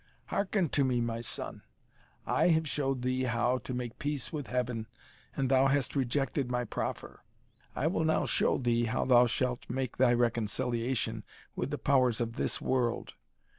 [0.29, 1.61] Hearken to me, my son.
[2.25, 4.87] I have showed thee how to make thy peace with Heaven,
[5.37, 7.23] and thou hast rejected my proffer.
[7.75, 11.23] I will now show thee how thou shalt make thy reconciliation
[11.55, 13.13] with the powers of this world.